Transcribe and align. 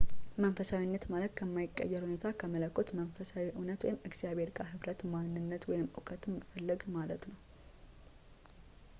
መንፈሳዊነት 0.43 1.03
ማለት 1.13 1.33
ከማይቀየር 1.39 2.01
እውነታ 2.05 2.31
ከመለኮት 2.41 2.89
መንፈሳዊ 2.99 3.43
እውነት 3.57 3.83
ወይም 3.85 3.99
እግዚአብሔር 4.09 4.49
ጋር 4.59 4.67
ኅብረት 4.71 5.01
ማንነት 5.11 5.65
ወይም 5.71 5.91
እውቀትን 5.99 6.35
መፈለግ 6.39 6.81
ማለት 6.97 7.25
ነው 7.31 7.37